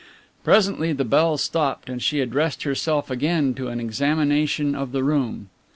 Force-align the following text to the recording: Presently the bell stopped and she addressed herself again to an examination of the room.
Presently 0.43 0.93
the 0.93 1.05
bell 1.05 1.37
stopped 1.37 1.87
and 1.87 2.01
she 2.01 2.21
addressed 2.21 2.63
herself 2.63 3.11
again 3.11 3.53
to 3.53 3.67
an 3.67 3.79
examination 3.79 4.73
of 4.73 4.93
the 4.93 5.03
room. 5.03 5.49